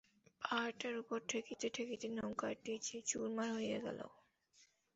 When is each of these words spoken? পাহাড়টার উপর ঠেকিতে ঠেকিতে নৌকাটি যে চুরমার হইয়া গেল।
পাহাড়টার 0.41 0.95
উপর 0.97 1.17
ঠেকিতে 1.29 1.67
ঠেকিতে 1.69 2.07
নৌকাটি 2.09 2.73
যে 2.87 2.97
চুরমার 3.07 3.49
হইয়া 3.53 3.79
গেল। 3.79 3.99